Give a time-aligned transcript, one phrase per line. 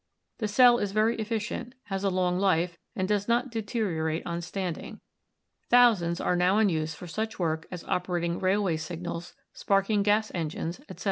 [0.39, 4.41] The cell is very efficient, has a long life, and does not deterio rate on
[4.41, 4.99] standing.
[5.69, 10.79] Thousands are now in use for such work as operating railway signals, sparking gas engines,
[10.89, 10.99] etc.